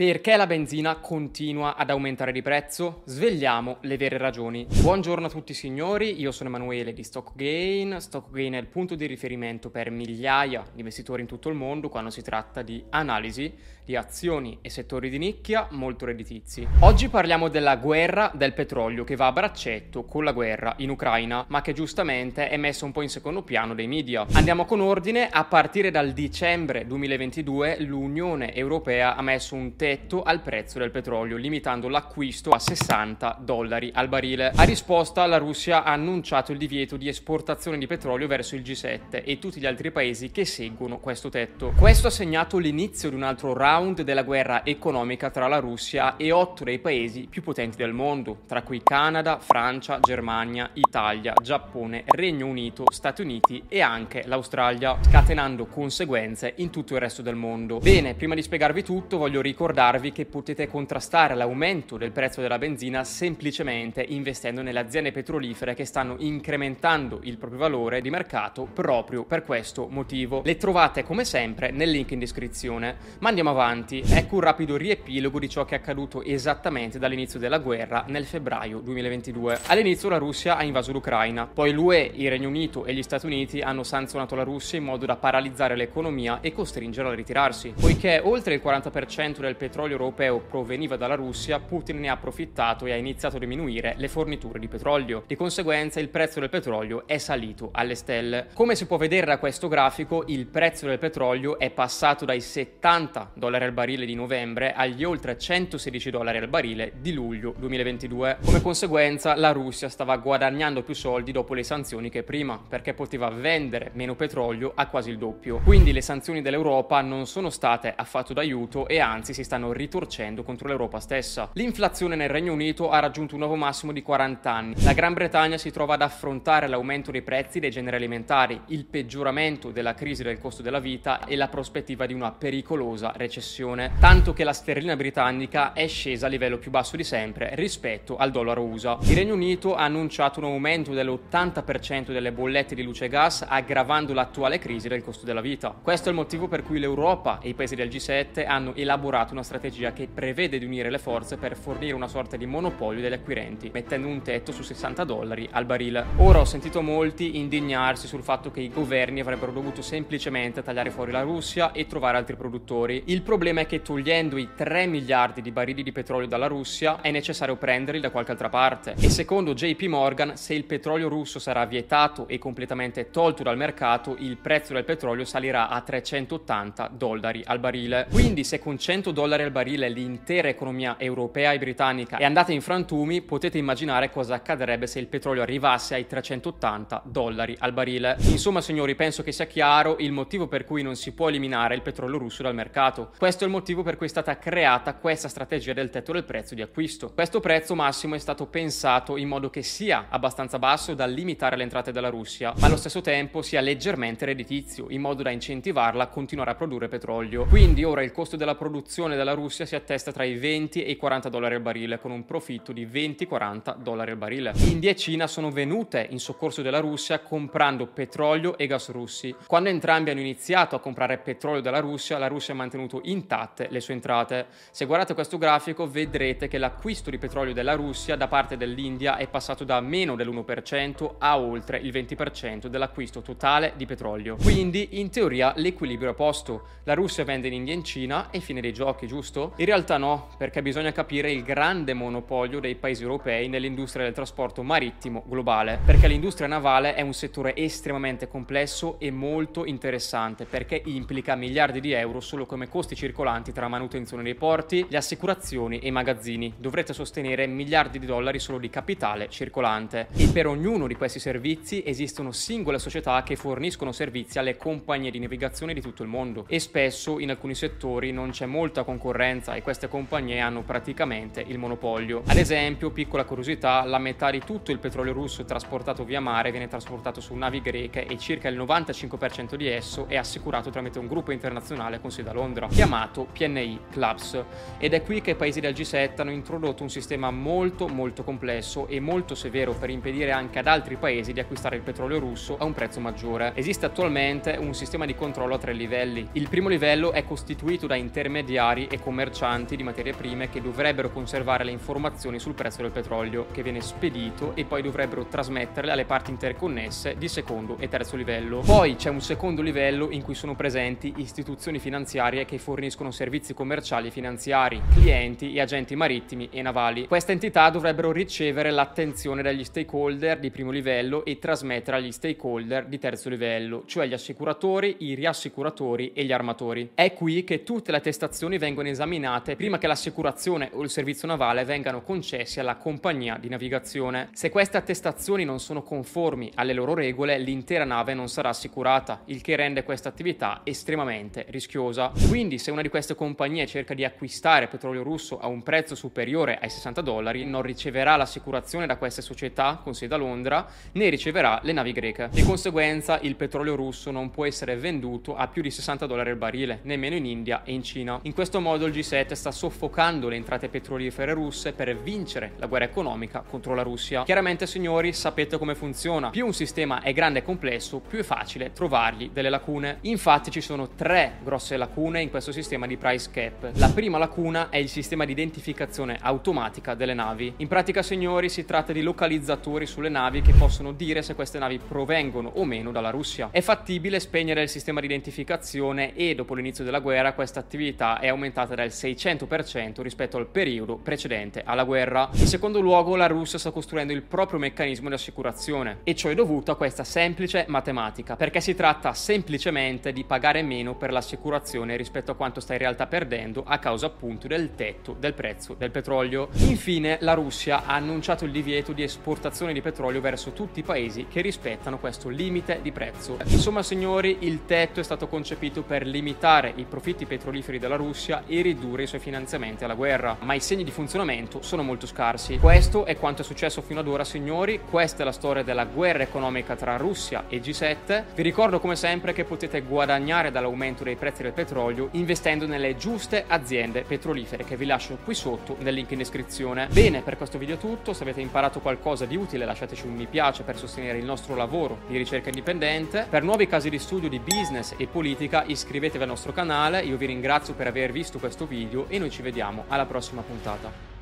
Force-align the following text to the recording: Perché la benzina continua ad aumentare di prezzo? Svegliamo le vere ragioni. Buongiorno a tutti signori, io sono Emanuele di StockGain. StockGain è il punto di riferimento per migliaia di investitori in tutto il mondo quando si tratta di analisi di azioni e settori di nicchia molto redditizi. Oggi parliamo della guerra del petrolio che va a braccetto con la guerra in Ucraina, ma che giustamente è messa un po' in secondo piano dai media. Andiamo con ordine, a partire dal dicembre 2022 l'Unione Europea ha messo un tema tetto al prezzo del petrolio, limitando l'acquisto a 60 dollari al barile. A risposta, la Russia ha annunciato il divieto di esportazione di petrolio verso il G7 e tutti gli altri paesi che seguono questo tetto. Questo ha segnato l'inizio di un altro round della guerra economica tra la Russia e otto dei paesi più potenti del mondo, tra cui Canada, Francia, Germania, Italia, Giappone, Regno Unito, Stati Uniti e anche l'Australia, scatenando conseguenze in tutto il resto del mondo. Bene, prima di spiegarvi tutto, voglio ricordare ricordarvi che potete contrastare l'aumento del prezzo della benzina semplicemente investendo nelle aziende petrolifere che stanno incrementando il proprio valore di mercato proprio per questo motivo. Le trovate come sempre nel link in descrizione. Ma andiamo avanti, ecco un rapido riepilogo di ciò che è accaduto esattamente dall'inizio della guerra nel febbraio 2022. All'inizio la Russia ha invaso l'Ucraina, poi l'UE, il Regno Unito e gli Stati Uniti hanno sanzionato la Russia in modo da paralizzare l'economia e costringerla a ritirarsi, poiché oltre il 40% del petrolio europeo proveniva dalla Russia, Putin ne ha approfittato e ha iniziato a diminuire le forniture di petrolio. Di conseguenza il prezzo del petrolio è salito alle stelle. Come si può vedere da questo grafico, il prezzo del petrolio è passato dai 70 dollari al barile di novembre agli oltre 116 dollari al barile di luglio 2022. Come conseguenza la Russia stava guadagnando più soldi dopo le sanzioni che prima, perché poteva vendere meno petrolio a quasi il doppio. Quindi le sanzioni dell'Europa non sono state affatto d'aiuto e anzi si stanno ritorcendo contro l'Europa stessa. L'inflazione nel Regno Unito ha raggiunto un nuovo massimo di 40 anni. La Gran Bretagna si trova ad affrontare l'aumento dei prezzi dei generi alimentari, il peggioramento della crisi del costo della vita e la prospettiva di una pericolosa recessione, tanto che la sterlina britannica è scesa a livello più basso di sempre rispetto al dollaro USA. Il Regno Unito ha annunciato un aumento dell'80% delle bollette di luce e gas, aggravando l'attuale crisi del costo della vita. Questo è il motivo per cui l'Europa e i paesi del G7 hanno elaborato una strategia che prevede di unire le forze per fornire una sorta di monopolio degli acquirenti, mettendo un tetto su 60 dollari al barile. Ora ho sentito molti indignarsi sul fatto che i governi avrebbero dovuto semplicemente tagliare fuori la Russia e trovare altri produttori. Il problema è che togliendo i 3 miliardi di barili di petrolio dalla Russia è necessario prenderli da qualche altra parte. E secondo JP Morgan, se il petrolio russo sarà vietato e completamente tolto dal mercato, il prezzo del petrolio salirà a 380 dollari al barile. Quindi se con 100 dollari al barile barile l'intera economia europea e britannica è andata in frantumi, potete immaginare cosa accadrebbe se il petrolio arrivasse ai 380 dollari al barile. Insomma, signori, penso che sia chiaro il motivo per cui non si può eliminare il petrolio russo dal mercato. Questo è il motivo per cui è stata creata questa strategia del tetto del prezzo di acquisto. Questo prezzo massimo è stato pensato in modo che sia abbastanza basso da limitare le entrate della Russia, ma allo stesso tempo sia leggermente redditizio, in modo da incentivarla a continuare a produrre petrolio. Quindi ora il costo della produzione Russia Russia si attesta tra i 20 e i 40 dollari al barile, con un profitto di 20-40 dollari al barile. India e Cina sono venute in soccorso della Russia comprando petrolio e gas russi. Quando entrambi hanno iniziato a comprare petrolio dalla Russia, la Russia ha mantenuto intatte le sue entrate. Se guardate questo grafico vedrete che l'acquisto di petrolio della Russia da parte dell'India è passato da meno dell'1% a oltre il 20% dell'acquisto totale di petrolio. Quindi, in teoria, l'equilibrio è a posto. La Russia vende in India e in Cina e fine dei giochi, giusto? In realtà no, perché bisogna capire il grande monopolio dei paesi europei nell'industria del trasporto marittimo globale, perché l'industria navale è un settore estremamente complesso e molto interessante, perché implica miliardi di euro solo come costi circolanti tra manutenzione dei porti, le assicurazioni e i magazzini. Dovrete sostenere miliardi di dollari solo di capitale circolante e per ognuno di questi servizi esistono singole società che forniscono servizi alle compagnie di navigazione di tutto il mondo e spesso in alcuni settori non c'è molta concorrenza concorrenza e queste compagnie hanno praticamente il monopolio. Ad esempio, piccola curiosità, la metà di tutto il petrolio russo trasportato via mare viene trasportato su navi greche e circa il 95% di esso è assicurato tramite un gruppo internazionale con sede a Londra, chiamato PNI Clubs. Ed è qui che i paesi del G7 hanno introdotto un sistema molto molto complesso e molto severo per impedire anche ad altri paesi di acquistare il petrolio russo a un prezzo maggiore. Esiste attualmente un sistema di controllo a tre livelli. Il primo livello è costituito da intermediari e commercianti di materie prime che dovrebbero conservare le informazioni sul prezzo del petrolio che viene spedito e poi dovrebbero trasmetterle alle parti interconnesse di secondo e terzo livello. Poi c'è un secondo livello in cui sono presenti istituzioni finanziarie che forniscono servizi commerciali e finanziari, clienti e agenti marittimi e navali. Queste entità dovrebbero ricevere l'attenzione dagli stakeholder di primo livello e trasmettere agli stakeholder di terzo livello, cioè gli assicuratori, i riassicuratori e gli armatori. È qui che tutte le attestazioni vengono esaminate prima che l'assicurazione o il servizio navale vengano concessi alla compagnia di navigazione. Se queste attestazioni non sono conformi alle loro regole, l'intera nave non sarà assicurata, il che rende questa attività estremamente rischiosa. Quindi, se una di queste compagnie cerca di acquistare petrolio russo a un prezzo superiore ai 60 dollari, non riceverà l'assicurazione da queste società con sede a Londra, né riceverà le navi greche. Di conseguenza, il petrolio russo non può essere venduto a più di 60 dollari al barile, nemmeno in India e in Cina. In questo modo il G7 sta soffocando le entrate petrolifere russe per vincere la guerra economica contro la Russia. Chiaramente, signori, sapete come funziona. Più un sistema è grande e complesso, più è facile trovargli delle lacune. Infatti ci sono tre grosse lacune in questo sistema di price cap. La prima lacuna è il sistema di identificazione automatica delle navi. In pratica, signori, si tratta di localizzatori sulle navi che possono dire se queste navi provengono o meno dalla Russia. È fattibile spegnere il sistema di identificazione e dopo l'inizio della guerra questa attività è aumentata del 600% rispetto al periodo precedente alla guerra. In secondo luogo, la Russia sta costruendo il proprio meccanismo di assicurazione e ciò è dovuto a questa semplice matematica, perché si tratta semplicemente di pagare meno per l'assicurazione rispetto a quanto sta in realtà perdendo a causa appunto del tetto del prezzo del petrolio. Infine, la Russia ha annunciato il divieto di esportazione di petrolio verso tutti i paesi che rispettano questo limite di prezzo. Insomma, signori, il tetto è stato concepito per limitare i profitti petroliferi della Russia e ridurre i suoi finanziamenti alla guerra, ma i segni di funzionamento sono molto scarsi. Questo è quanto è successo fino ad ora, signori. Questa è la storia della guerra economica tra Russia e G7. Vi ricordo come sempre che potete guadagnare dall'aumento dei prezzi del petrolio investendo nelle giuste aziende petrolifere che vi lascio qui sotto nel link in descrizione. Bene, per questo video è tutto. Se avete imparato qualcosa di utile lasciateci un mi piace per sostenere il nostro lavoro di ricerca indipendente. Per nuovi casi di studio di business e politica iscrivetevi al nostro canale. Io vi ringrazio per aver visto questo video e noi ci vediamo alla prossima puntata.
Perché 0.00 0.36
la 0.36 0.46
benzina 0.46 0.94
continua 0.98 1.74
ad 1.74 1.90
aumentare 1.90 2.30
di 2.30 2.40
prezzo? 2.40 3.02
Svegliamo 3.06 3.78
le 3.80 3.96
vere 3.96 4.16
ragioni. 4.16 4.64
Buongiorno 4.80 5.26
a 5.26 5.28
tutti 5.28 5.52
signori, 5.52 6.20
io 6.20 6.30
sono 6.30 6.50
Emanuele 6.50 6.92
di 6.92 7.02
StockGain. 7.02 7.96
StockGain 7.98 8.52
è 8.52 8.58
il 8.58 8.66
punto 8.66 8.94
di 8.94 9.06
riferimento 9.06 9.70
per 9.70 9.90
migliaia 9.90 10.62
di 10.72 10.78
investitori 10.78 11.22
in 11.22 11.26
tutto 11.26 11.48
il 11.48 11.56
mondo 11.56 11.88
quando 11.88 12.10
si 12.10 12.22
tratta 12.22 12.62
di 12.62 12.80
analisi 12.90 13.52
di 13.84 13.96
azioni 13.96 14.58
e 14.60 14.70
settori 14.70 15.08
di 15.10 15.18
nicchia 15.18 15.66
molto 15.70 16.04
redditizi. 16.04 16.64
Oggi 16.80 17.08
parliamo 17.08 17.48
della 17.48 17.74
guerra 17.76 18.30
del 18.32 18.52
petrolio 18.52 19.02
che 19.02 19.16
va 19.16 19.26
a 19.26 19.32
braccetto 19.32 20.04
con 20.04 20.22
la 20.22 20.32
guerra 20.32 20.74
in 20.76 20.90
Ucraina, 20.90 21.44
ma 21.48 21.60
che 21.60 21.72
giustamente 21.72 22.50
è 22.50 22.56
messa 22.56 22.84
un 22.84 22.92
po' 22.92 23.02
in 23.02 23.08
secondo 23.08 23.42
piano 23.42 23.74
dai 23.74 23.88
media. 23.88 24.26
Andiamo 24.34 24.64
con 24.64 24.80
ordine, 24.80 25.28
a 25.28 25.44
partire 25.44 25.90
dal 25.90 26.12
dicembre 26.12 26.86
2022 26.86 27.78
l'Unione 27.80 28.54
Europea 28.54 29.16
ha 29.16 29.22
messo 29.22 29.56
un 29.56 29.74
tema 29.74 29.86
tetto 29.88 30.22
al 30.22 30.42
prezzo 30.42 30.78
del 30.78 30.90
petrolio, 30.90 31.38
limitando 31.38 31.88
l'acquisto 31.88 32.50
a 32.50 32.58
60 32.58 33.38
dollari 33.40 33.90
al 33.94 34.08
barile. 34.08 34.52
A 34.54 34.64
risposta, 34.64 35.24
la 35.24 35.38
Russia 35.38 35.82
ha 35.82 35.92
annunciato 35.92 36.52
il 36.52 36.58
divieto 36.58 36.98
di 36.98 37.08
esportazione 37.08 37.78
di 37.78 37.86
petrolio 37.86 38.26
verso 38.26 38.54
il 38.54 38.60
G7 38.60 39.22
e 39.24 39.38
tutti 39.38 39.58
gli 39.58 39.64
altri 39.64 39.90
paesi 39.90 40.30
che 40.30 40.44
seguono 40.44 40.98
questo 40.98 41.30
tetto. 41.30 41.72
Questo 41.74 42.08
ha 42.08 42.10
segnato 42.10 42.58
l'inizio 42.58 43.08
di 43.08 43.14
un 43.14 43.22
altro 43.22 43.54
round 43.54 44.02
della 44.02 44.24
guerra 44.24 44.62
economica 44.62 45.30
tra 45.30 45.48
la 45.48 45.58
Russia 45.58 46.18
e 46.18 46.32
otto 46.32 46.64
dei 46.64 46.80
paesi 46.80 47.26
più 47.26 47.42
potenti 47.42 47.78
del 47.78 47.94
mondo, 47.94 48.40
tra 48.46 48.60
cui 48.60 48.82
Canada, 48.82 49.38
Francia, 49.38 50.00
Germania, 50.00 50.68
Italia, 50.74 51.32
Giappone, 51.42 52.02
Regno 52.04 52.44
Unito, 52.44 52.84
Stati 52.92 53.22
Uniti 53.22 53.64
e 53.68 53.80
anche 53.80 54.24
l'Australia, 54.26 54.98
scatenando 55.00 55.64
conseguenze 55.64 56.52
in 56.56 56.68
tutto 56.68 56.92
il 56.92 57.00
resto 57.00 57.22
del 57.22 57.36
mondo. 57.36 57.78
Bene, 57.78 58.12
prima 58.12 58.34
di 58.34 58.42
spiegarvi 58.42 58.82
tutto, 58.82 59.16
voglio 59.16 59.40
ricordare 59.40 59.76
ricordarvi 59.78 60.10
che 60.10 60.26
potete 60.26 60.66
contrastare 60.66 61.36
l'aumento 61.36 61.96
del 61.96 62.10
prezzo 62.10 62.40
della 62.40 62.58
benzina 62.58 63.04
semplicemente 63.04 64.04
investendo 64.08 64.60
nelle 64.60 64.80
aziende 64.80 65.12
petrolifere 65.12 65.74
che 65.74 65.84
stanno 65.84 66.16
incrementando 66.18 67.20
il 67.22 67.38
proprio 67.38 67.60
valore 67.60 68.00
di 68.00 68.10
mercato 68.10 68.64
proprio 68.64 69.24
per 69.24 69.44
questo 69.44 69.86
motivo. 69.88 70.42
Le 70.44 70.56
trovate 70.56 71.04
come 71.04 71.24
sempre 71.24 71.70
nel 71.70 71.90
link 71.90 72.10
in 72.10 72.18
descrizione. 72.18 72.96
Ma 73.20 73.28
andiamo 73.28 73.50
avanti, 73.50 74.02
ecco 74.04 74.34
un 74.34 74.40
rapido 74.40 74.76
riepilogo 74.76 75.38
di 75.38 75.48
ciò 75.48 75.64
che 75.64 75.76
è 75.76 75.78
accaduto 75.78 76.24
esattamente 76.24 76.98
dall'inizio 76.98 77.38
della 77.38 77.58
guerra 77.58 78.04
nel 78.08 78.26
febbraio 78.26 78.80
2022. 78.80 79.60
All'inizio 79.66 80.08
la 80.08 80.18
Russia 80.18 80.56
ha 80.56 80.64
invaso 80.64 80.90
l'Ucraina, 80.90 81.46
poi 81.46 81.72
l'UE, 81.72 82.10
il 82.14 82.28
Regno 82.28 82.48
Unito 82.48 82.84
e 82.84 82.92
gli 82.94 83.02
Stati 83.02 83.26
Uniti 83.26 83.60
hanno 83.60 83.84
sanzionato 83.84 84.34
la 84.34 84.42
Russia 84.42 84.76
in 84.76 84.84
modo 84.84 85.06
da 85.06 85.14
paralizzare 85.14 85.76
l'economia 85.76 86.40
e 86.40 86.52
costringerla 86.52 87.12
a 87.12 87.14
ritirarsi, 87.14 87.74
poiché 87.78 88.20
oltre 88.24 88.54
il 88.54 88.60
40% 88.64 89.38
del 89.38 89.54
petrolio 89.54 89.66
europeo 89.72 90.40
proveniva 90.40 90.96
dalla 90.96 91.14
Russia, 91.14 91.60
Putin 91.60 92.00
ne 92.00 92.08
ha 92.08 92.12
approfittato 92.12 92.86
e 92.86 92.92
ha 92.92 92.96
iniziato 92.96 93.36
a 93.36 93.38
diminuire 93.38 93.94
le 93.96 94.08
forniture 94.08 94.58
di 94.58 94.68
petrolio. 94.68 95.24
Di 95.26 95.36
conseguenza 95.36 96.00
il 96.00 96.08
prezzo 96.08 96.40
del 96.40 96.48
petrolio 96.48 97.06
è 97.06 97.18
salito 97.18 97.70
alle 97.72 97.94
stelle. 97.94 98.48
Come 98.54 98.74
si 98.74 98.86
può 98.86 98.96
vedere 98.96 99.26
da 99.26 99.38
questo 99.38 99.68
grafico, 99.68 100.24
il 100.26 100.46
prezzo 100.46 100.86
del 100.86 100.98
petrolio 100.98 101.58
è 101.58 101.70
passato 101.70 102.24
dai 102.24 102.40
70 102.40 103.32
dollari 103.34 103.64
al 103.64 103.72
barile 103.72 104.06
di 104.06 104.14
novembre 104.14 104.72
agli 104.72 105.04
oltre 105.04 105.36
116 105.38 106.10
dollari 106.10 106.38
al 106.38 106.48
barile 106.48 106.92
di 107.00 107.12
luglio 107.12 107.54
2022. 107.58 108.38
Come 108.44 108.62
conseguenza 108.62 109.34
la 109.34 109.52
Russia 109.52 109.88
stava 109.88 110.16
guadagnando 110.16 110.82
più 110.82 110.94
soldi 110.94 111.32
dopo 111.32 111.54
le 111.54 111.62
sanzioni 111.62 112.10
che 112.10 112.22
prima, 112.22 112.60
perché 112.66 112.94
poteva 112.94 113.28
vendere 113.28 113.90
meno 113.94 114.14
petrolio 114.14 114.72
a 114.74 114.86
quasi 114.86 115.10
il 115.10 115.18
doppio. 115.18 115.60
Quindi 115.64 115.92
le 115.92 116.00
sanzioni 116.00 116.42
dell'Europa 116.42 117.00
non 117.00 117.26
sono 117.26 117.50
state 117.50 117.92
affatto 117.94 118.32
d'aiuto 118.32 118.86
e 118.86 119.00
anzi 119.00 119.34
si 119.34 119.44
stanno 119.44 119.57
ritorcendo 119.72 120.42
contro 120.42 120.68
l'Europa 120.68 121.00
stessa. 121.00 121.50
L'inflazione 121.54 122.16
nel 122.16 122.28
Regno 122.28 122.52
Unito 122.52 122.90
ha 122.90 122.98
raggiunto 122.98 123.34
un 123.34 123.40
nuovo 123.40 123.56
massimo 123.56 123.92
di 123.92 124.02
40 124.02 124.50
anni. 124.50 124.74
La 124.82 124.92
Gran 124.92 125.12
Bretagna 125.12 125.58
si 125.58 125.70
trova 125.70 125.94
ad 125.94 126.02
affrontare 126.02 126.68
l'aumento 126.68 127.10
dei 127.10 127.22
prezzi 127.22 127.60
dei 127.60 127.70
generi 127.70 127.96
alimentari, 127.96 128.60
il 128.66 128.84
peggioramento 128.84 129.70
della 129.70 129.94
crisi 129.94 130.22
del 130.22 130.38
costo 130.38 130.62
della 130.62 130.78
vita 130.78 131.24
e 131.24 131.36
la 131.36 131.48
prospettiva 131.48 132.06
di 132.06 132.14
una 132.14 132.32
pericolosa 132.32 133.12
recessione, 133.16 133.92
tanto 133.98 134.32
che 134.32 134.44
la 134.44 134.52
sterlina 134.52 134.96
britannica 134.96 135.72
è 135.72 135.86
scesa 135.88 136.26
a 136.26 136.28
livello 136.28 136.58
più 136.58 136.70
basso 136.70 136.96
di 136.96 137.04
sempre 137.04 137.50
rispetto 137.54 138.16
al 138.16 138.30
dollaro 138.30 138.62
USA. 138.62 138.98
Il 139.02 139.16
Regno 139.16 139.34
Unito 139.34 139.74
ha 139.74 139.84
annunciato 139.84 140.38
un 140.40 140.46
aumento 140.46 140.92
dell'80% 140.92 142.12
delle 142.12 142.32
bollette 142.32 142.74
di 142.74 142.82
luce 142.82 143.06
e 143.06 143.08
gas, 143.08 143.44
aggravando 143.46 144.12
l'attuale 144.12 144.58
crisi 144.58 144.88
del 144.88 145.02
costo 145.02 145.24
della 145.24 145.40
vita. 145.40 145.74
Questo 145.80 146.08
è 146.08 146.12
il 146.12 146.16
motivo 146.18 146.48
per 146.48 146.62
cui 146.62 146.78
l'Europa 146.78 147.38
e 147.40 147.48
i 147.50 147.54
paesi 147.54 147.74
del 147.74 147.88
G7 147.88 148.46
hanno 148.46 148.74
elaborato 148.74 149.32
una 149.32 149.37
strategia 149.42 149.92
che 149.92 150.08
prevede 150.12 150.58
di 150.58 150.64
unire 150.64 150.90
le 150.90 150.98
forze 150.98 151.36
per 151.36 151.56
fornire 151.56 151.94
una 151.94 152.08
sorta 152.08 152.36
di 152.36 152.46
monopolio 152.46 153.00
degli 153.00 153.12
acquirenti, 153.12 153.70
mettendo 153.72 154.08
un 154.08 154.22
tetto 154.22 154.52
su 154.52 154.62
60 154.62 155.04
dollari 155.04 155.48
al 155.50 155.64
barile. 155.64 156.04
Ora 156.16 156.40
ho 156.40 156.44
sentito 156.44 156.82
molti 156.82 157.36
indignarsi 157.36 158.06
sul 158.06 158.22
fatto 158.22 158.50
che 158.50 158.60
i 158.60 158.70
governi 158.70 159.20
avrebbero 159.20 159.52
dovuto 159.52 159.82
semplicemente 159.82 160.62
tagliare 160.62 160.90
fuori 160.90 161.12
la 161.12 161.22
Russia 161.22 161.72
e 161.72 161.86
trovare 161.86 162.16
altri 162.16 162.36
produttori. 162.36 163.04
Il 163.06 163.22
problema 163.22 163.60
è 163.60 163.66
che 163.66 163.82
togliendo 163.82 164.36
i 164.36 164.50
3 164.54 164.86
miliardi 164.86 165.42
di 165.42 165.50
barili 165.50 165.82
di 165.82 165.92
petrolio 165.92 166.26
dalla 166.26 166.46
Russia 166.46 167.00
è 167.00 167.10
necessario 167.10 167.56
prenderli 167.56 168.00
da 168.00 168.10
qualche 168.10 168.32
altra 168.32 168.48
parte. 168.48 168.94
E 168.98 169.08
secondo 169.08 169.54
JP 169.54 169.82
Morgan, 169.82 170.36
se 170.36 170.54
il 170.54 170.64
petrolio 170.64 171.08
russo 171.08 171.38
sarà 171.38 171.64
vietato 171.64 172.26
e 172.28 172.38
completamente 172.38 173.10
tolto 173.10 173.42
dal 173.42 173.56
mercato, 173.56 174.16
il 174.18 174.36
prezzo 174.36 174.72
del 174.72 174.84
petrolio 174.84 175.24
salirà 175.24 175.68
a 175.68 175.80
380 175.80 176.90
dollari 176.92 177.42
al 177.44 177.58
barile. 177.58 178.06
Quindi 178.10 178.44
se 178.44 178.58
con 178.58 178.78
100 178.78 179.10
dollari 179.10 179.26
al 179.44 179.50
barile 179.50 179.66
barile 179.68 179.88
l'intera 179.88 180.48
economia 180.48 180.96
europea 180.98 181.52
e 181.52 181.58
britannica 181.58 182.16
è 182.16 182.24
andata 182.24 182.52
in 182.52 182.62
frantumi, 182.62 183.20
potete 183.20 183.58
immaginare 183.58 184.10
cosa 184.10 184.34
accadrebbe 184.34 184.86
se 184.86 184.98
il 184.98 185.06
petrolio 185.06 185.42
arrivasse 185.42 185.94
ai 185.94 186.06
380 186.06 187.02
dollari 187.04 187.54
al 187.58 187.72
barile. 187.72 188.16
Insomma, 188.20 188.60
signori, 188.60 188.94
penso 188.94 189.22
che 189.22 189.32
sia 189.32 189.46
chiaro 189.46 189.96
il 189.98 190.12
motivo 190.12 190.46
per 190.46 190.64
cui 190.64 190.82
non 190.82 190.96
si 190.96 191.12
può 191.12 191.28
eliminare 191.28 191.74
il 191.74 191.82
petrolio 191.82 192.18
russo 192.18 192.42
dal 192.42 192.54
mercato. 192.54 193.10
Questo 193.18 193.44
è 193.44 193.46
il 193.46 193.52
motivo 193.52 193.82
per 193.82 193.96
cui 193.96 194.06
è 194.06 194.08
stata 194.08 194.38
creata 194.38 194.94
questa 194.94 195.28
strategia 195.28 195.72
del 195.72 195.90
tetto 195.90 196.12
del 196.12 196.24
prezzo 196.24 196.54
di 196.54 196.62
acquisto. 196.62 197.12
Questo 197.12 197.40
prezzo 197.40 197.74
massimo 197.74 198.14
è 198.14 198.18
stato 198.18 198.46
pensato 198.46 199.16
in 199.16 199.28
modo 199.28 199.50
che 199.50 199.62
sia 199.62 200.06
abbastanza 200.08 200.58
basso 200.58 200.94
da 200.94 201.06
limitare 201.06 201.56
le 201.56 201.64
entrate 201.64 201.92
della 201.92 202.08
Russia, 202.08 202.54
ma 202.58 202.66
allo 202.66 202.76
stesso 202.76 203.00
tempo 203.00 203.42
sia 203.42 203.60
leggermente 203.60 204.24
redditizio, 204.24 204.86
in 204.88 205.00
modo 205.00 205.22
da 205.22 205.30
incentivarla 205.30 206.04
a 206.04 206.08
continuare 206.08 206.50
a 206.50 206.54
produrre 206.54 206.88
petrolio. 206.88 207.44
Quindi 207.46 207.84
ora 207.84 208.02
il 208.02 208.12
costo 208.12 208.36
della 208.36 208.54
produzione 208.54 209.16
Russia 209.34 209.46
Russia 209.48 209.64
si 209.64 209.74
attesta 209.74 210.12
tra 210.12 210.24
i 210.24 210.36
20 210.36 210.84
e 210.84 210.90
i 210.90 210.96
40 210.96 211.30
dollari 211.30 211.54
al 211.54 211.62
barile, 211.62 211.98
con 211.98 212.12
un 212.12 212.24
profitto 212.24 212.70
di 212.70 212.86
20-40 212.86 213.78
dollari 213.78 214.12
al 214.12 214.16
barile. 214.16 214.52
India 214.56 214.90
e 214.90 214.96
Cina 214.96 215.26
sono 215.26 215.50
venute 215.50 216.06
in 216.10 216.20
soccorso 216.20 216.62
della 216.62 216.80
Russia 216.80 217.18
comprando 217.20 217.86
petrolio 217.86 218.56
e 218.56 218.66
gas 218.68 218.90
russi. 218.90 219.34
Quando 219.46 219.68
entrambi 219.68 220.10
hanno 220.10 220.20
iniziato 220.20 220.76
a 220.76 220.80
comprare 220.80 221.18
petrolio 221.18 221.60
dalla 221.60 221.80
Russia, 221.80 222.18
la 222.18 222.28
Russia 222.28 222.52
ha 222.52 222.56
mantenuto 222.56 223.00
intatte 223.04 223.68
le 223.70 223.80
sue 223.80 223.94
entrate. 223.94 224.46
Se 224.70 224.84
guardate 224.84 225.14
questo 225.14 225.38
grafico 225.38 225.88
vedrete 225.88 226.46
che 226.46 226.58
l'acquisto 226.58 227.10
di 227.10 227.18
petrolio 227.18 227.54
della 227.54 227.74
Russia 227.74 228.14
da 228.14 228.28
parte 228.28 228.56
dell'India 228.56 229.16
è 229.16 229.26
passato 229.28 229.64
da 229.64 229.80
meno 229.80 230.14
dell'1% 230.14 231.14
a 231.18 231.38
oltre 231.38 231.78
il 231.78 231.90
20% 231.90 232.66
dell'acquisto 232.66 233.22
totale 233.22 233.72
di 233.76 233.86
petrolio. 233.86 234.36
Quindi, 234.36 235.00
in 235.00 235.10
teoria, 235.10 235.52
l'equilibrio 235.56 236.10
è 236.10 236.12
a 236.12 236.14
posto. 236.14 236.66
La 236.84 236.94
Russia 236.94 237.24
vende 237.24 237.48
in 237.48 237.54
India 237.54 237.72
e 237.72 237.76
in 237.76 237.84
Cina 237.84 238.30
e 238.30 238.40
fine 238.40 238.60
dei 238.60 238.72
giochi, 238.72 239.06
giusto? 239.08 239.54
In 239.56 239.64
realtà 239.64 239.96
no, 239.96 240.28
perché 240.36 240.62
bisogna 240.62 240.92
capire 240.92 241.32
il 241.32 241.42
grande 241.42 241.94
monopolio 241.94 242.60
dei 242.60 242.76
paesi 242.76 243.02
europei 243.02 243.48
nell'industria 243.48 244.04
del 244.04 244.14
trasporto 244.14 244.62
marittimo 244.62 245.24
globale, 245.26 245.80
perché 245.84 246.06
l'industria 246.06 246.46
navale 246.46 246.94
è 246.94 247.00
un 247.00 247.14
settore 247.14 247.56
estremamente 247.56 248.28
complesso 248.28 249.00
e 249.00 249.10
molto 249.10 249.64
interessante, 249.64 250.44
perché 250.44 250.80
implica 250.84 251.34
miliardi 251.34 251.80
di 251.80 251.92
euro 251.92 252.20
solo 252.20 252.46
come 252.46 252.68
costi 252.68 252.94
circolanti 252.94 253.50
tra 253.52 253.66
manutenzione 253.66 254.22
dei 254.22 254.36
porti, 254.36 254.86
le 254.88 254.98
assicurazioni 254.98 255.80
e 255.80 255.88
i 255.88 255.90
magazzini. 255.90 256.54
Dovrete 256.56 256.92
sostenere 256.92 257.46
miliardi 257.46 257.98
di 257.98 258.06
dollari 258.06 258.38
solo 258.38 258.58
di 258.58 258.68
capitale 258.70 259.28
circolante 259.30 260.08
e 260.14 260.28
per 260.28 260.46
ognuno 260.46 260.86
di 260.86 260.94
questi 260.94 261.18
servizi 261.18 261.82
esistono 261.84 262.30
singole 262.30 262.78
società 262.78 263.22
che 263.22 263.36
forniscono 263.36 263.90
servizi 263.90 264.38
alle 264.38 264.56
compagnie 264.56 265.10
di 265.10 265.18
navigazione 265.18 265.72
di 265.72 265.80
tutto 265.80 266.02
il 266.02 266.08
mondo 266.08 266.44
e 266.46 266.58
spesso 266.58 267.18
in 267.18 267.30
alcuni 267.30 267.54
settori 267.54 268.12
non 268.12 268.30
c'è 268.30 268.44
molta 268.44 268.82
concorrenza 268.82 268.96
concorrenza 268.98 269.54
e 269.54 269.62
queste 269.62 269.88
compagnie 269.88 270.40
hanno 270.40 270.62
praticamente 270.62 271.42
il 271.46 271.56
monopolio. 271.56 272.22
Ad 272.26 272.36
esempio, 272.36 272.90
piccola 272.90 273.24
curiosità, 273.24 273.84
la 273.84 273.98
metà 273.98 274.30
di 274.30 274.40
tutto 274.44 274.72
il 274.72 274.78
petrolio 274.78 275.12
russo 275.12 275.44
trasportato 275.44 276.04
via 276.04 276.20
mare 276.20 276.50
viene 276.50 276.66
trasportato 276.66 277.20
su 277.20 277.34
navi 277.34 277.62
greche 277.62 278.06
e 278.06 278.18
circa 278.18 278.48
il 278.48 278.58
95% 278.58 279.54
di 279.54 279.68
esso 279.68 280.06
è 280.08 280.16
assicurato 280.16 280.70
tramite 280.70 280.98
un 280.98 281.06
gruppo 281.06 281.30
internazionale 281.30 282.00
con 282.00 282.10
sede 282.10 282.30
a 282.30 282.32
Londra, 282.32 282.66
chiamato 282.66 283.28
PNI 283.32 283.80
Clubs. 283.90 284.42
Ed 284.78 284.92
è 284.92 285.02
qui 285.02 285.20
che 285.20 285.30
i 285.30 285.36
paesi 285.36 285.60
del 285.60 285.72
G7 285.72 286.20
hanno 286.20 286.32
introdotto 286.32 286.82
un 286.82 286.90
sistema 286.90 287.30
molto 287.30 287.86
molto 287.86 288.24
complesso 288.24 288.88
e 288.88 288.98
molto 288.98 289.34
severo 289.36 289.74
per 289.74 289.90
impedire 289.90 290.32
anche 290.32 290.58
ad 290.58 290.66
altri 290.66 290.96
paesi 290.96 291.32
di 291.32 291.40
acquistare 291.40 291.76
il 291.76 291.82
petrolio 291.82 292.18
russo 292.18 292.56
a 292.58 292.64
un 292.64 292.72
prezzo 292.72 292.98
maggiore. 292.98 293.52
Esiste 293.54 293.86
attualmente 293.86 294.56
un 294.58 294.74
sistema 294.74 295.06
di 295.06 295.14
controllo 295.14 295.54
a 295.54 295.58
tre 295.58 295.72
livelli. 295.72 296.26
Il 296.32 296.48
primo 296.48 296.68
livello 296.68 297.12
è 297.12 297.24
costituito 297.24 297.86
da 297.86 297.94
intermediari 297.94 298.87
e 298.90 299.00
commercianti 299.00 299.76
di 299.76 299.82
materie 299.82 300.12
prime 300.12 300.48
che 300.48 300.60
dovrebbero 300.60 301.10
conservare 301.10 301.64
le 301.64 301.70
informazioni 301.70 302.38
sul 302.38 302.54
prezzo 302.54 302.82
del 302.82 302.90
petrolio 302.90 303.46
che 303.52 303.62
viene 303.62 303.80
spedito 303.80 304.54
e 304.54 304.64
poi 304.64 304.82
dovrebbero 304.82 305.26
trasmetterle 305.26 305.92
alle 305.92 306.04
parti 306.04 306.30
interconnesse 306.30 307.16
di 307.16 307.28
secondo 307.28 307.76
e 307.78 307.88
terzo 307.88 308.16
livello. 308.16 308.60
Poi 308.60 308.96
c'è 308.96 309.10
un 309.10 309.20
secondo 309.20 309.62
livello 309.62 310.10
in 310.10 310.22
cui 310.22 310.34
sono 310.34 310.54
presenti 310.54 311.14
istituzioni 311.16 311.78
finanziarie 311.78 312.44
che 312.44 312.58
forniscono 312.58 313.10
servizi 313.10 313.54
commerciali 313.54 314.08
e 314.08 314.10
finanziari, 314.10 314.80
clienti 314.92 315.54
e 315.54 315.60
agenti 315.60 315.94
marittimi 315.94 316.48
e 316.50 316.62
navali. 316.62 317.06
Queste 317.06 317.32
entità 317.32 317.70
dovrebbero 317.70 318.12
ricevere 318.12 318.70
l'attenzione 318.70 319.42
dagli 319.42 319.64
stakeholder 319.64 320.38
di 320.38 320.50
primo 320.50 320.70
livello 320.70 321.24
e 321.24 321.38
trasmettere 321.38 321.98
agli 321.98 322.12
stakeholder 322.12 322.86
di 322.86 322.98
terzo 322.98 323.28
livello, 323.28 323.82
cioè 323.86 324.06
gli 324.06 324.12
assicuratori, 324.12 324.96
i 325.00 325.14
riassicuratori 325.14 326.12
e 326.12 326.24
gli 326.24 326.32
armatori. 326.32 326.90
È 326.94 327.12
qui 327.12 327.44
che 327.44 327.62
tutte 327.62 327.90
le 327.90 327.98
attestazioni 327.98 328.58
vengono 328.58 328.77
esaminate 328.86 329.56
prima 329.56 329.78
che 329.78 329.86
l'assicurazione 329.86 330.70
o 330.72 330.82
il 330.82 330.90
servizio 330.90 331.26
navale 331.26 331.64
vengano 331.64 332.02
concessi 332.02 332.60
alla 332.60 332.76
compagnia 332.76 333.36
di 333.38 333.48
navigazione. 333.48 334.28
Se 334.32 334.50
queste 334.50 334.76
attestazioni 334.76 335.44
non 335.44 335.58
sono 335.58 335.82
conformi 335.82 336.52
alle 336.54 336.72
loro 336.72 336.94
regole, 336.94 337.38
l'intera 337.38 337.84
nave 337.84 338.14
non 338.14 338.28
sarà 338.28 338.50
assicurata, 338.50 339.22
il 339.26 339.40
che 339.40 339.56
rende 339.56 339.82
questa 339.82 340.08
attività 340.08 340.60
estremamente 340.64 341.46
rischiosa. 341.48 342.12
Quindi, 342.28 342.58
se 342.58 342.70
una 342.70 342.82
di 342.82 342.88
queste 342.88 343.14
compagnie 343.14 343.66
cerca 343.66 343.94
di 343.94 344.04
acquistare 344.04 344.68
petrolio 344.68 345.02
russo 345.02 345.40
a 345.40 345.48
un 345.48 345.62
prezzo 345.62 345.94
superiore 345.94 346.58
ai 346.60 346.70
60 346.70 347.00
dollari, 347.00 347.44
non 347.44 347.62
riceverà 347.62 348.16
l'assicurazione 348.16 348.86
da 348.86 348.96
queste 348.96 349.22
società 349.22 349.80
con 349.82 349.94
sede 349.94 350.14
a 350.14 350.18
Londra, 350.18 350.66
né 350.92 351.08
riceverà 351.08 351.58
le 351.62 351.72
navi 351.72 351.92
greche. 351.92 352.28
Di 352.30 352.42
conseguenza, 352.42 353.18
il 353.22 353.34
petrolio 353.34 353.74
russo 353.74 354.10
non 354.10 354.30
può 354.30 354.46
essere 354.46 354.76
venduto 354.76 355.34
a 355.34 355.48
più 355.48 355.62
di 355.62 355.70
60 355.70 356.06
dollari 356.06 356.30
al 356.30 356.36
barile, 356.36 356.80
nemmeno 356.82 357.16
in 357.16 357.26
India 357.26 357.62
e 357.64 357.72
in 357.72 357.82
Cina. 357.82 358.18
In 358.22 358.34
questo 358.34 358.60
modo 358.60 358.67
il 358.74 358.92
G7 358.92 359.32
sta 359.32 359.50
soffocando 359.50 360.28
le 360.28 360.36
entrate 360.36 360.68
petrolifere 360.68 361.32
russe 361.32 361.72
per 361.72 361.96
vincere 361.96 362.52
la 362.58 362.66
guerra 362.66 362.84
economica 362.84 363.42
contro 363.48 363.74
la 363.74 363.82
Russia. 363.82 364.24
Chiaramente, 364.24 364.66
signori, 364.66 365.12
sapete 365.12 365.58
come 365.58 365.74
funziona. 365.74 366.30
Più 366.30 366.44
un 366.44 366.52
sistema 366.52 367.00
è 367.00 367.12
grande 367.12 367.40
e 367.40 367.42
complesso, 367.42 368.00
più 368.00 368.18
è 368.18 368.22
facile 368.22 368.72
trovargli 368.72 369.30
delle 369.32 369.48
lacune. 369.48 369.98
Infatti 370.02 370.50
ci 370.50 370.60
sono 370.60 370.90
tre 370.90 371.38
grosse 371.42 371.76
lacune 371.76 372.20
in 372.20 372.30
questo 372.30 372.52
sistema 372.52 372.86
di 372.86 372.96
price 372.96 373.30
cap. 373.30 373.70
La 373.74 373.90
prima 373.90 374.18
lacuna 374.18 374.68
è 374.68 374.76
il 374.76 374.88
sistema 374.88 375.24
di 375.24 375.32
identificazione 375.32 376.18
automatica 376.20 376.94
delle 376.94 377.14
navi. 377.14 377.54
In 377.56 377.68
pratica, 377.68 378.02
signori, 378.02 378.48
si 378.48 378.64
tratta 378.64 378.92
di 378.92 379.02
localizzatori 379.02 379.86
sulle 379.86 380.08
navi 380.08 380.42
che 380.42 380.52
possono 380.52 380.92
dire 380.92 381.22
se 381.22 381.34
queste 381.34 381.58
navi 381.58 381.78
provengono 381.78 382.50
o 382.54 382.64
meno 382.64 382.90
dalla 382.90 383.10
Russia. 383.10 383.48
È 383.50 383.60
fattibile 383.60 384.20
spegnere 384.20 384.62
il 384.62 384.68
sistema 384.68 385.00
di 385.00 385.06
identificazione 385.06 386.14
e 386.14 386.34
dopo 386.34 386.54
l'inizio 386.54 386.84
della 386.84 387.00
guerra 387.00 387.32
questa 387.32 387.60
attività 387.60 388.18
è 388.18 388.28
aumentata 388.28 388.47
del 388.74 388.88
600% 388.88 390.00
rispetto 390.00 390.36
al 390.36 390.46
periodo 390.46 390.96
precedente 390.96 391.62
alla 391.64 391.84
guerra. 391.84 392.28
In 392.32 392.46
secondo 392.46 392.80
luogo, 392.80 393.16
la 393.16 393.26
Russia 393.26 393.58
sta 393.58 393.70
costruendo 393.70 394.12
il 394.12 394.22
proprio 394.22 394.58
meccanismo 394.58 395.08
di 395.08 395.14
assicurazione 395.14 395.98
e 396.04 396.14
ciò 396.14 396.28
è 396.28 396.34
dovuto 396.34 396.70
a 396.70 396.76
questa 396.76 397.04
semplice 397.04 397.64
matematica, 397.68 398.36
perché 398.36 398.60
si 398.60 398.74
tratta 398.74 399.12
semplicemente 399.12 400.12
di 400.12 400.24
pagare 400.24 400.62
meno 400.62 400.96
per 400.96 401.12
l'assicurazione 401.12 401.96
rispetto 401.96 402.30
a 402.30 402.34
quanto 402.34 402.60
sta 402.60 402.72
in 402.72 402.78
realtà 402.78 403.06
perdendo 403.06 403.64
a 403.66 403.78
causa 403.78 404.06
appunto 404.06 404.46
del 404.46 404.74
tetto 404.74 405.16
del 405.18 405.34
prezzo 405.34 405.74
del 405.74 405.90
petrolio. 405.90 406.48
Infine, 406.68 407.18
la 407.20 407.34
Russia 407.34 407.84
ha 407.84 407.94
annunciato 407.94 408.44
il 408.44 408.50
divieto 408.50 408.92
di 408.92 409.02
esportazione 409.02 409.72
di 409.72 409.80
petrolio 409.80 410.20
verso 410.20 410.52
tutti 410.52 410.80
i 410.80 410.82
paesi 410.82 411.26
che 411.28 411.40
rispettano 411.40 411.98
questo 411.98 412.28
limite 412.28 412.80
di 412.82 412.92
prezzo. 412.92 413.36
Insomma, 413.44 413.82
signori, 413.82 414.38
il 414.40 414.64
tetto 414.64 415.00
è 415.00 415.02
stato 415.02 415.28
concepito 415.28 415.82
per 415.82 416.06
limitare 416.06 416.72
i 416.76 416.84
profitti 416.84 417.26
petroliferi 417.26 417.78
della 417.78 417.96
Russia 417.96 418.37
e 418.46 418.62
ridurre 418.62 419.04
i 419.04 419.06
suoi 419.06 419.20
finanziamenti 419.20 419.84
alla 419.84 419.94
guerra, 419.94 420.36
ma 420.40 420.54
i 420.54 420.60
segni 420.60 420.84
di 420.84 420.90
funzionamento 420.90 421.62
sono 421.62 421.82
molto 421.82 422.06
scarsi. 422.06 422.58
Questo 422.58 423.06
è 423.06 423.16
quanto 423.16 423.42
è 423.42 423.44
successo 423.44 423.80
fino 423.80 424.00
ad 424.00 424.08
ora, 424.08 424.24
signori. 424.24 424.80
Questa 424.88 425.22
è 425.22 425.24
la 425.24 425.32
storia 425.32 425.62
della 425.62 425.86
guerra 425.86 426.22
economica 426.22 426.76
tra 426.76 426.96
Russia 426.96 427.44
e 427.48 427.60
G7. 427.60 428.24
Vi 428.34 428.42
ricordo 428.42 428.80
come 428.80 428.96
sempre 428.96 429.32
che 429.32 429.44
potete 429.44 429.80
guadagnare 429.80 430.50
dall'aumento 430.50 431.04
dei 431.04 431.16
prezzi 431.16 431.42
del 431.42 431.52
petrolio 431.52 432.08
investendo 432.12 432.66
nelle 432.66 432.96
giuste 432.96 433.44
aziende 433.46 434.02
petrolifere 434.02 434.64
che 434.64 434.76
vi 434.76 434.86
lascio 434.86 435.18
qui 435.24 435.34
sotto 435.34 435.76
nel 435.80 435.94
link 435.94 436.10
in 436.10 436.18
descrizione. 436.18 436.88
Bene, 436.92 437.22
per 437.22 437.36
questo 437.36 437.56
video 437.58 437.76
è 437.76 437.78
tutto. 437.78 438.12
Se 438.12 438.22
avete 438.22 438.40
imparato 438.40 438.80
qualcosa 438.80 439.24
di 439.24 439.36
utile 439.36 439.64
lasciateci 439.64 440.06
un 440.06 440.16
mi 440.18 440.26
piace 440.26 440.64
per 440.64 440.76
sostenere 440.76 441.18
il 441.18 441.24
nostro 441.24 441.54
lavoro 441.54 442.00
di 442.08 442.16
ricerca 442.16 442.48
indipendente. 442.48 443.26
Per 443.30 443.42
nuovi 443.42 443.66
casi 443.66 443.88
di 443.88 443.98
studio 443.98 444.28
di 444.28 444.40
business 444.40 444.94
e 444.96 445.06
politica 445.06 445.62
iscrivetevi 445.64 446.22
al 446.22 446.28
nostro 446.28 446.52
canale. 446.52 447.02
Io 447.02 447.16
vi 447.16 447.26
ringrazio 447.26 447.74
per 447.74 447.86
aver 447.86 448.10
visto 448.28 448.38
questo 448.38 448.66
video 448.66 449.06
e 449.08 449.18
noi 449.18 449.30
ci 449.30 449.40
vediamo 449.40 449.84
alla 449.88 450.04
prossima 450.04 450.42
puntata. 450.42 451.17